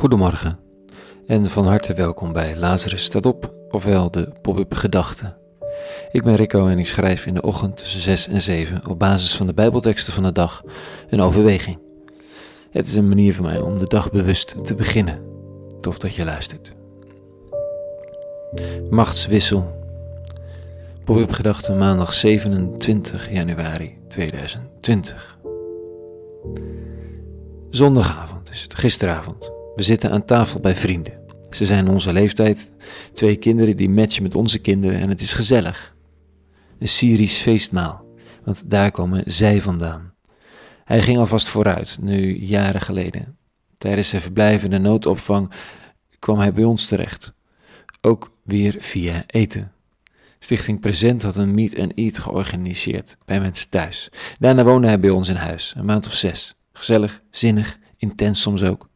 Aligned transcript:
Goedemorgen 0.00 0.58
en 1.26 1.46
van 1.46 1.66
harte 1.66 1.94
welkom 1.94 2.32
bij 2.32 2.56
Lazarus 2.56 3.04
staat 3.04 3.26
op, 3.26 3.52
ofwel 3.68 4.10
de 4.10 4.32
pop-up 4.42 4.74
gedachten. 4.74 5.36
Ik 6.10 6.22
ben 6.22 6.36
Rico 6.36 6.66
en 6.66 6.78
ik 6.78 6.86
schrijf 6.86 7.26
in 7.26 7.34
de 7.34 7.42
ochtend 7.42 7.76
tussen 7.76 8.00
6 8.00 8.28
en 8.28 8.40
7 8.40 8.88
op 8.88 8.98
basis 8.98 9.36
van 9.36 9.46
de 9.46 9.54
Bijbelteksten 9.54 10.12
van 10.12 10.22
de 10.22 10.32
dag 10.32 10.62
een 11.08 11.20
overweging. 11.20 11.78
Het 12.70 12.86
is 12.86 12.94
een 12.94 13.08
manier 13.08 13.34
voor 13.34 13.44
mij 13.44 13.60
om 13.60 13.78
de 13.78 13.84
dag 13.84 14.10
bewust 14.10 14.64
te 14.64 14.74
beginnen. 14.74 15.22
Tof 15.80 15.98
dat 15.98 16.14
je 16.14 16.24
luistert. 16.24 16.74
Machtswissel. 18.90 19.78
Pop-up 21.04 21.32
gedachten 21.32 21.78
maandag 21.78 22.12
27 22.12 23.30
januari 23.30 23.98
2020. 24.08 25.38
Zondagavond 27.70 28.50
is 28.50 28.62
het, 28.62 28.74
gisteravond. 28.74 29.58
We 29.76 29.82
zitten 29.82 30.10
aan 30.10 30.24
tafel 30.24 30.60
bij 30.60 30.76
vrienden. 30.76 31.20
Ze 31.50 31.64
zijn 31.64 31.88
onze 31.88 32.12
leeftijd, 32.12 32.72
twee 33.12 33.36
kinderen 33.36 33.76
die 33.76 33.88
matchen 33.88 34.22
met 34.22 34.34
onze 34.34 34.58
kinderen 34.58 35.00
en 35.00 35.08
het 35.08 35.20
is 35.20 35.32
gezellig. 35.32 35.94
Een 36.78 36.88
Syrisch 36.88 37.40
feestmaal, 37.40 38.04
want 38.44 38.70
daar 38.70 38.90
komen 38.90 39.22
zij 39.26 39.60
vandaan. 39.60 40.14
Hij 40.84 41.02
ging 41.02 41.18
alvast 41.18 41.46
vooruit, 41.46 41.98
nu 42.00 42.38
jaren 42.38 42.80
geleden. 42.80 43.36
Tijdens 43.78 44.08
zijn 44.08 44.22
verblijf 44.22 44.64
in 44.64 44.70
de 44.70 44.78
noodopvang 44.78 45.52
kwam 46.18 46.38
hij 46.38 46.52
bij 46.52 46.64
ons 46.64 46.86
terecht. 46.86 47.32
Ook 48.00 48.30
weer 48.44 48.74
via 48.78 49.22
eten. 49.26 49.72
Stichting 50.38 50.80
Present 50.80 51.22
had 51.22 51.36
een 51.36 51.54
meet 51.54 51.78
and 51.78 51.94
eat 51.94 52.18
georganiseerd 52.18 53.16
bij 53.24 53.40
mensen 53.40 53.68
thuis. 53.68 54.08
Daarna 54.38 54.64
woonde 54.64 54.86
hij 54.86 55.00
bij 55.00 55.10
ons 55.10 55.28
in 55.28 55.36
huis, 55.36 55.74
een 55.76 55.84
maand 55.84 56.06
of 56.06 56.14
zes. 56.14 56.54
Gezellig, 56.72 57.22
zinnig, 57.30 57.78
intens 57.96 58.40
soms 58.40 58.62
ook. 58.62 58.89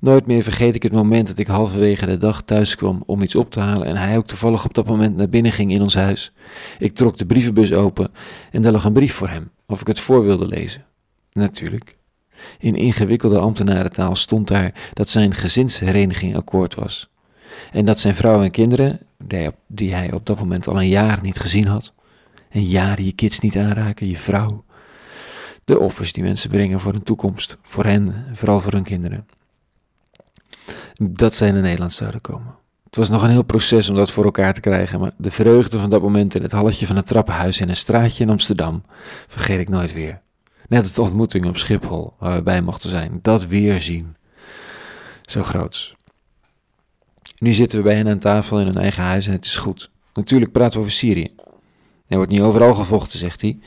Nooit 0.00 0.26
meer 0.26 0.42
vergeet 0.42 0.74
ik 0.74 0.82
het 0.82 0.92
moment 0.92 1.26
dat 1.26 1.38
ik 1.38 1.46
halverwege 1.46 2.06
de 2.06 2.18
dag 2.18 2.42
thuis 2.42 2.74
kwam 2.74 3.02
om 3.06 3.22
iets 3.22 3.34
op 3.34 3.50
te 3.50 3.60
halen 3.60 3.86
en 3.86 3.96
hij 3.96 4.16
ook 4.16 4.26
toevallig 4.26 4.64
op 4.64 4.74
dat 4.74 4.86
moment 4.86 5.16
naar 5.16 5.28
binnen 5.28 5.52
ging 5.52 5.72
in 5.72 5.80
ons 5.80 5.94
huis. 5.94 6.32
Ik 6.78 6.94
trok 6.94 7.16
de 7.16 7.26
brievenbus 7.26 7.72
open 7.72 8.10
en 8.50 8.62
daar 8.62 8.72
lag 8.72 8.84
een 8.84 8.92
brief 8.92 9.14
voor 9.14 9.28
hem, 9.28 9.50
of 9.66 9.80
ik 9.80 9.86
het 9.86 10.00
voor 10.00 10.22
wilde 10.24 10.46
lezen. 10.46 10.84
Natuurlijk. 11.32 11.96
In 12.58 12.74
ingewikkelde 12.74 13.38
ambtenarentaal 13.38 14.16
stond 14.16 14.48
daar 14.48 14.90
dat 14.92 15.08
zijn 15.08 15.34
gezinshereniging 15.34 16.36
akkoord 16.36 16.74
was. 16.74 17.10
En 17.72 17.84
dat 17.84 18.00
zijn 18.00 18.14
vrouw 18.14 18.42
en 18.42 18.50
kinderen, 18.50 19.00
die 19.66 19.94
hij 19.94 20.12
op 20.12 20.26
dat 20.26 20.38
moment 20.38 20.68
al 20.68 20.80
een 20.80 20.88
jaar 20.88 21.18
niet 21.22 21.38
gezien 21.38 21.66
had, 21.66 21.92
een 22.50 22.64
jaar 22.64 23.02
je 23.02 23.12
kids 23.12 23.40
niet 23.40 23.56
aanraken, 23.56 24.08
je 24.08 24.16
vrouw, 24.16 24.64
de 25.64 25.78
offers 25.78 26.12
die 26.12 26.22
mensen 26.22 26.50
brengen 26.50 26.80
voor 26.80 26.92
hun 26.92 27.02
toekomst, 27.02 27.58
voor 27.62 27.84
hen, 27.84 28.14
vooral 28.34 28.60
voor 28.60 28.72
hun 28.72 28.82
kinderen. 28.82 29.26
Dat 30.94 31.34
zij 31.34 31.50
naar 31.50 31.62
Nederland 31.62 31.92
zouden 31.92 32.20
komen. 32.20 32.54
Het 32.84 32.96
was 32.96 33.08
nog 33.08 33.22
een 33.22 33.30
heel 33.30 33.42
proces 33.42 33.88
om 33.88 33.96
dat 33.96 34.10
voor 34.10 34.24
elkaar 34.24 34.54
te 34.54 34.60
krijgen, 34.60 35.00
maar 35.00 35.10
de 35.16 35.30
vreugde 35.30 35.78
van 35.78 35.90
dat 35.90 36.02
moment 36.02 36.34
in 36.34 36.42
het 36.42 36.52
halletje 36.52 36.86
van 36.86 36.96
het 36.96 37.06
trappenhuis 37.06 37.60
in 37.60 37.68
een 37.68 37.76
straatje 37.76 38.24
in 38.24 38.30
Amsterdam 38.30 38.82
vergeet 39.26 39.60
ik 39.60 39.68
nooit 39.68 39.92
weer. 39.92 40.20
Net 40.68 40.82
als 40.82 40.92
de 40.92 41.02
ontmoeting 41.02 41.46
op 41.46 41.58
Schiphol, 41.58 42.14
waar 42.18 42.36
we 42.36 42.42
bij 42.42 42.62
mochten 42.62 42.90
zijn, 42.90 43.18
dat 43.22 43.46
weer 43.46 43.80
zien. 43.80 44.16
Zo 45.22 45.42
groots. 45.42 45.94
Nu 47.38 47.52
zitten 47.52 47.78
we 47.78 47.84
bij 47.84 47.96
hen 47.96 48.08
aan 48.08 48.18
tafel 48.18 48.60
in 48.60 48.66
hun 48.66 48.78
eigen 48.78 49.02
huis 49.02 49.26
en 49.26 49.32
het 49.32 49.44
is 49.44 49.56
goed. 49.56 49.90
Natuurlijk 50.14 50.52
praten 50.52 50.72
we 50.72 50.78
over 50.78 50.92
Syrië. 50.92 51.34
Er 52.06 52.16
wordt 52.16 52.30
niet 52.30 52.40
overal 52.40 52.74
gevochten, 52.74 53.18
zegt 53.18 53.40
hij. 53.40 53.58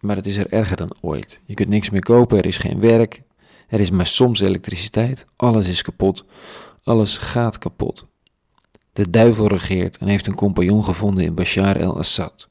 Maar 0.00 0.16
het 0.16 0.26
is 0.26 0.36
er 0.36 0.52
erger 0.52 0.76
dan 0.76 0.96
ooit. 1.00 1.40
Je 1.44 1.54
kunt 1.54 1.68
niks 1.68 1.90
meer 1.90 2.02
kopen, 2.02 2.38
er 2.38 2.46
is 2.46 2.58
geen 2.58 2.80
werk, 2.80 3.22
er 3.66 3.80
is 3.80 3.90
maar 3.90 4.06
soms 4.06 4.40
elektriciteit, 4.40 5.26
alles 5.36 5.68
is 5.68 5.82
kapot, 5.82 6.24
alles 6.82 7.18
gaat 7.18 7.58
kapot. 7.58 8.06
De 8.92 9.10
duivel 9.10 9.46
regeert 9.46 9.96
en 9.96 10.08
heeft 10.08 10.26
een 10.26 10.34
compagnon 10.34 10.84
gevonden 10.84 11.24
in 11.24 11.34
Bashar 11.34 11.76
el-Assad. 11.76 12.48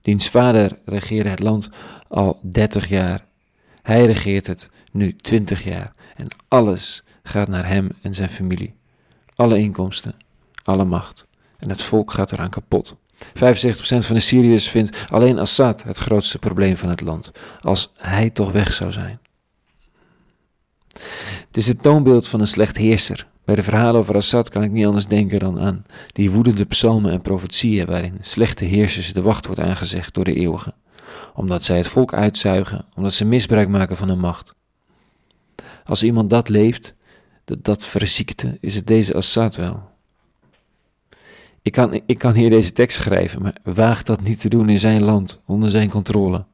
Diens 0.00 0.28
vader 0.28 0.78
regeerde 0.84 1.28
het 1.28 1.42
land 1.42 1.70
al 2.08 2.38
30 2.42 2.88
jaar. 2.88 3.26
Hij 3.82 4.06
regeert 4.06 4.46
het 4.46 4.70
nu 4.92 5.16
20 5.16 5.64
jaar 5.64 5.94
en 6.16 6.28
alles 6.48 7.02
gaat 7.22 7.48
naar 7.48 7.68
hem 7.68 7.88
en 8.02 8.14
zijn 8.14 8.28
familie. 8.28 8.74
Alle 9.34 9.58
inkomsten, 9.58 10.14
alle 10.62 10.84
macht 10.84 11.26
en 11.58 11.68
het 11.68 11.82
volk 11.82 12.10
gaat 12.10 12.32
eraan 12.32 12.50
kapot. 12.50 12.96
75% 13.16 13.18
van 13.78 14.14
de 14.14 14.20
Syriërs 14.20 14.68
vindt 14.68 15.06
alleen 15.10 15.38
Assad 15.38 15.82
het 15.82 15.96
grootste 15.96 16.38
probleem 16.38 16.76
van 16.76 16.88
het 16.88 17.00
land, 17.00 17.32
als 17.60 17.92
hij 17.96 18.30
toch 18.30 18.52
weg 18.52 18.72
zou 18.72 18.92
zijn. 18.92 19.20
Het 21.46 21.56
is 21.56 21.66
het 21.66 21.82
toonbeeld 21.82 22.28
van 22.28 22.40
een 22.40 22.46
slecht 22.46 22.76
heerser. 22.76 23.26
Bij 23.44 23.54
de 23.54 23.62
verhalen 23.62 24.00
over 24.00 24.14
Assad 24.14 24.48
kan 24.48 24.62
ik 24.62 24.70
niet 24.70 24.86
anders 24.86 25.06
denken 25.06 25.38
dan 25.38 25.60
aan 25.60 25.84
die 26.12 26.30
woedende 26.30 26.64
psalmen 26.64 27.12
en 27.12 27.20
profetieën 27.20 27.86
waarin 27.86 28.18
slechte 28.20 28.64
heersers 28.64 29.12
de 29.12 29.22
wacht 29.22 29.46
wordt 29.46 29.60
aangezegd 29.60 30.14
door 30.14 30.24
de 30.24 30.34
eeuwige, 30.34 30.74
omdat 31.34 31.64
zij 31.64 31.76
het 31.76 31.88
volk 31.88 32.14
uitzuigen, 32.14 32.84
omdat 32.96 33.14
ze 33.14 33.24
misbruik 33.24 33.68
maken 33.68 33.96
van 33.96 34.08
hun 34.08 34.18
macht. 34.18 34.54
Als 35.84 36.02
iemand 36.02 36.30
dat 36.30 36.48
leeft, 36.48 36.94
dat, 37.44 37.86
verziekte, 37.86 38.58
is 38.60 38.74
het 38.74 38.86
deze 38.86 39.14
Assad 39.14 39.56
wel. 39.56 39.82
Ik 41.62 41.72
kan, 41.72 42.00
ik 42.06 42.18
kan 42.18 42.34
hier 42.34 42.50
deze 42.50 42.72
tekst 42.72 42.96
schrijven, 42.96 43.42
maar 43.42 43.56
waag 43.62 44.02
dat 44.02 44.22
niet 44.22 44.40
te 44.40 44.48
doen 44.48 44.68
in 44.68 44.78
zijn 44.78 45.04
land, 45.04 45.42
onder 45.46 45.70
zijn 45.70 45.88
controle. 45.88 46.44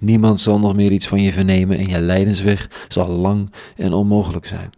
Niemand 0.00 0.40
zal 0.40 0.58
nog 0.58 0.74
meer 0.74 0.92
iets 0.92 1.08
van 1.08 1.22
je 1.22 1.32
vernemen 1.32 1.78
en 1.78 1.88
je 1.88 2.00
lijdensweg 2.00 2.86
zal 2.88 3.08
lang 3.08 3.52
en 3.76 3.92
onmogelijk 3.92 4.46
zijn. 4.46 4.70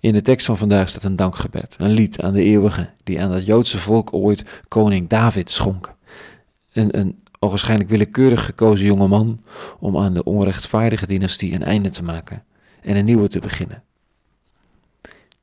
In 0.00 0.12
de 0.12 0.22
tekst 0.22 0.46
van 0.46 0.56
vandaag 0.56 0.88
staat 0.88 1.04
een 1.04 1.16
dankgebed, 1.16 1.74
een 1.78 1.90
lied 1.90 2.20
aan 2.20 2.32
de 2.32 2.42
eeuwige, 2.42 2.90
die 3.04 3.20
aan 3.20 3.30
dat 3.30 3.46
Joodse 3.46 3.78
volk 3.78 4.12
ooit 4.12 4.44
koning 4.68 5.08
David 5.08 5.50
schonk. 5.50 5.94
Een, 6.72 6.98
een 6.98 7.18
willekeurig 7.86 8.44
gekozen 8.44 8.86
jonge 8.86 9.08
man 9.08 9.40
om 9.78 9.98
aan 9.98 10.14
de 10.14 10.24
onrechtvaardige 10.24 11.06
dynastie 11.06 11.54
een 11.54 11.62
einde 11.62 11.90
te 11.90 12.02
maken 12.02 12.44
en 12.80 12.96
een 12.96 13.04
nieuwe 13.04 13.28
te 13.28 13.38
beginnen. 13.38 13.82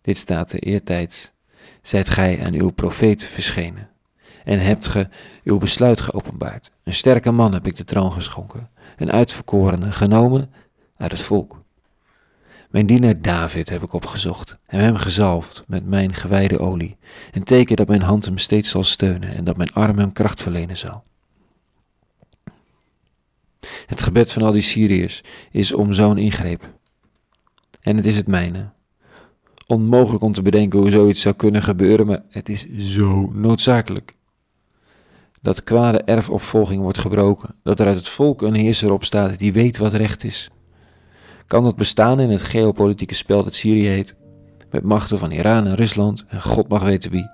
Dit 0.02 0.18
staat 0.18 0.52
er 0.52 0.60
eertijds, 0.60 1.32
zijt 1.82 2.10
gij 2.10 2.44
aan 2.46 2.54
uw 2.54 2.70
profeet 2.70 3.24
verschenen 3.24 3.90
en 4.48 4.60
hebt 4.60 4.88
ge 4.88 5.08
uw 5.44 5.58
besluit 5.58 6.02
geopenbaard. 6.02 6.72
Een 6.84 6.94
sterke 6.94 7.32
man 7.32 7.54
heb 7.54 7.66
ik 7.66 7.76
de 7.76 7.84
troon 7.84 8.12
geschonken, 8.12 8.70
een 8.98 9.12
uitverkorene 9.12 9.92
genomen 9.92 10.52
uit 10.98 11.12
het 11.12 11.22
volk. 11.22 11.62
Mijn 12.70 12.86
dienaar 12.86 13.22
David 13.22 13.70
heb 13.70 13.84
ik 13.84 13.94
opgezocht 13.94 14.58
en 14.66 14.80
hem 14.80 14.96
gezalfd 14.96 15.64
met 15.68 15.86
mijn 15.86 16.14
gewijde 16.14 16.60
olie, 16.60 16.98
een 17.32 17.44
teken 17.44 17.76
dat 17.76 17.88
mijn 17.88 18.02
hand 18.02 18.26
hem 18.26 18.38
steeds 18.38 18.70
zal 18.70 18.84
steunen 18.84 19.36
en 19.36 19.44
dat 19.44 19.58
mijn 19.58 19.74
arm 19.74 19.98
hem 19.98 20.12
kracht 20.12 20.42
verlenen 20.42 20.78
zal. 20.78 21.04
Het 23.86 24.02
gebed 24.02 24.32
van 24.32 24.42
al 24.42 24.52
die 24.52 24.62
Syriërs 24.62 25.24
is 25.52 25.74
om 25.74 25.94
zo'n 25.94 26.18
ingreep. 26.18 26.70
En 27.82 27.96
het 27.96 28.06
is 28.06 28.16
het 28.16 28.28
mijne. 28.28 28.70
Onmogelijk 29.66 30.24
om 30.24 30.34
te 30.34 30.42
bedenken 30.42 30.80
hoe 30.80 30.90
zoiets 30.90 31.22
zou 31.22 31.36
kunnen 31.36 31.64
gebeuren, 31.64 32.06
maar 32.06 32.24
het 32.30 32.50
is 32.50 32.68
zo 32.78 33.32
noodzakelijk 33.34 34.16
dat 35.42 35.64
kwade 35.64 36.02
erfopvolging 36.02 36.82
wordt 36.82 36.98
gebroken, 36.98 37.56
dat 37.64 37.80
er 37.80 37.88
uit 37.88 37.96
het 37.96 38.08
volk 38.08 38.42
een 38.42 38.54
heerser 38.54 38.92
opstaat 38.92 39.40
die 39.40 39.54
weet 39.54 39.78
wat 39.78 39.94
recht 39.94 40.24
is. 40.24 40.50
Kan 41.48 41.64
dat 41.64 41.76
bestaan 41.76 42.20
in 42.20 42.30
het 42.30 42.42
geopolitieke 42.42 43.16
spel 43.16 43.44
dat 43.44 43.54
Syrië 43.54 43.88
heet, 43.88 44.16
met 44.72 44.84
machten 44.84 45.20
van 45.20 45.32
Iran 45.32 45.68
en 45.68 45.76
Rusland 45.76 46.26
en 46.28 46.42
God 46.42 46.68
mag 46.68 46.84
weten 46.84 47.12
wie? 47.12 47.30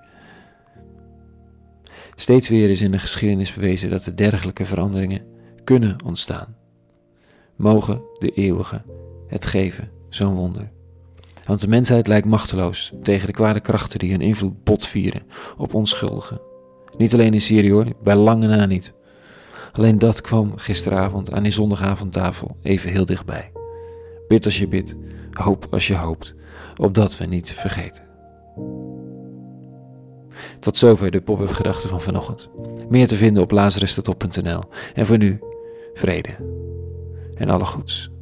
Steeds 2.15 2.49
weer 2.49 2.69
is 2.69 2.81
in 2.81 2.91
de 2.91 2.99
geschiedenis 2.99 3.53
bewezen 3.53 3.89
dat 3.89 4.05
er 4.05 4.15
dergelijke 4.15 4.65
veranderingen 4.65 5.25
kunnen 5.63 5.95
ontstaan. 6.05 6.55
Mogen 7.55 8.01
de 8.19 8.29
eeuwige 8.29 8.81
het 9.27 9.45
geven, 9.45 9.91
zo'n 10.09 10.35
wonder. 10.35 10.71
Want 11.43 11.59
de 11.61 11.67
mensheid 11.67 12.07
lijkt 12.07 12.27
machteloos 12.27 12.93
tegen 13.01 13.27
de 13.27 13.33
kwade 13.33 13.59
krachten 13.59 13.99
die 13.99 14.11
hun 14.11 14.21
invloed 14.21 14.63
botvieren 14.63 15.23
op 15.57 15.73
onschuldigen 15.73 16.41
niet 16.97 17.13
alleen 17.13 17.33
in 17.33 17.41
Syrië 17.41 17.71
hoor, 17.71 17.85
bij 18.03 18.15
lange 18.15 18.47
na 18.47 18.65
niet. 18.65 18.93
Alleen 19.71 19.97
dat 19.97 20.21
kwam 20.21 20.57
gisteravond 20.57 21.31
aan 21.31 21.43
die 21.43 21.51
zondagavondtafel 21.51 22.57
even 22.61 22.91
heel 22.91 23.05
dichtbij. 23.05 23.51
Bid 24.27 24.45
als 24.45 24.57
je 24.57 24.67
bidt, 24.67 24.95
hoop 25.31 25.67
als 25.71 25.87
je 25.87 25.95
hoopt, 25.95 26.35
opdat 26.77 27.17
we 27.17 27.25
niet 27.25 27.51
vergeten. 27.51 28.03
Tot 30.59 30.77
zover 30.77 31.11
de 31.11 31.21
pop-up 31.21 31.49
gedachten 31.51 31.89
van 31.89 32.01
vanochtend. 32.01 32.49
Meer 32.89 33.07
te 33.07 33.15
vinden 33.15 33.43
op 33.43 33.51
lazarustotop.nl. 33.51 34.61
En 34.93 35.05
voor 35.05 35.17
nu, 35.17 35.39
vrede 35.93 36.29
en 37.35 37.49
alle 37.49 37.65
goeds. 37.65 38.12